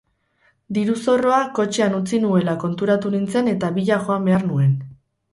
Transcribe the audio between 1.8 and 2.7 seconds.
utzi nuela